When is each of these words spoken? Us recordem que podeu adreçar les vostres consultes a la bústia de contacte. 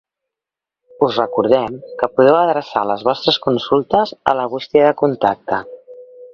Us 1.07 1.19
recordem 1.21 1.75
que 1.99 2.09
podeu 2.15 2.39
adreçar 2.39 2.83
les 2.93 3.05
vostres 3.11 3.39
consultes 3.47 4.17
a 4.33 4.37
la 4.41 4.49
bústia 4.57 4.89
de 4.91 4.99
contacte. 5.07 5.65